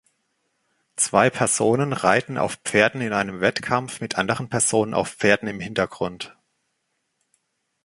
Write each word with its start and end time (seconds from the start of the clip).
Zwei 0.95 1.29
Personen 1.29 1.93
reiten 1.93 2.39
auf 2.39 2.55
Pferden 2.65 3.01
in 3.01 3.13
einem 3.13 3.39
Wettkampf 3.39 4.01
mit 4.01 4.17
anderen 4.17 4.49
Personen 4.49 4.95
auf 4.95 5.11
Pferden 5.11 5.47
im 5.47 5.59
Hintergrund. 5.59 6.35